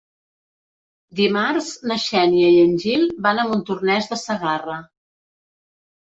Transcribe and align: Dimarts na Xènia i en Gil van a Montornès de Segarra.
Dimarts 1.19 1.67
na 1.91 1.97
Xènia 2.05 2.47
i 2.55 2.57
en 2.63 2.73
Gil 2.85 3.05
van 3.27 3.43
a 3.43 3.47
Montornès 3.53 4.11
de 4.15 4.19
Segarra. 4.23 4.81